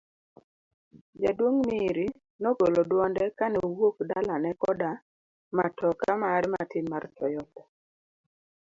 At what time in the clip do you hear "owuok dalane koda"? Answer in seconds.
3.67-4.91